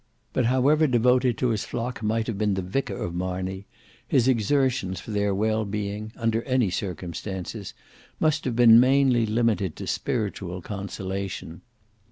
[0.33, 3.67] But however devoted to his flock might have been the Vicar of Marney,
[4.07, 7.75] his exertions for their well being, under any circumstances,
[8.19, 11.61] must have been mainly limited to spiritual consolation.